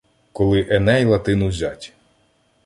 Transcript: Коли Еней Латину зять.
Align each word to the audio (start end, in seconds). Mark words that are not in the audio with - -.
Коли 0.31 0.61
Еней 0.63 1.05
Латину 1.05 1.51
зять. 1.51 1.93